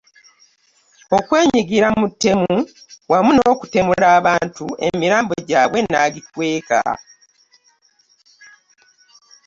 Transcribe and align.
Okwenyigira 1.17 1.87
mu 1.99 2.05
ttemu 2.11 2.55
wamu 3.11 3.31
n'okutemula 3.35 4.05
abantu 4.19 4.65
emirambo 4.87 5.33
gyabwe 5.47 5.79
n'agikweka 5.83 6.79